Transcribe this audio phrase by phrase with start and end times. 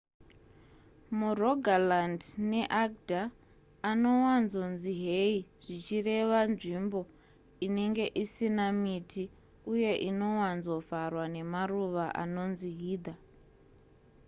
[1.17, 3.25] murogaland neagder
[3.91, 7.01] anowanzonzi hei zvichireva nzvimbo
[7.65, 9.23] inenge isina miti
[9.73, 13.17] uye inowanzovharwa nemaruva anonzi heather